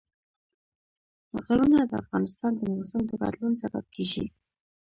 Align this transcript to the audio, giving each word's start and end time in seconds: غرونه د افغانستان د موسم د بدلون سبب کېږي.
غرونه 1.43 1.79
د 1.89 1.91
افغانستان 2.03 2.51
د 2.55 2.61
موسم 2.75 3.01
د 3.07 3.11
بدلون 3.21 3.53
سبب 3.61 3.85
کېږي. 3.95 4.25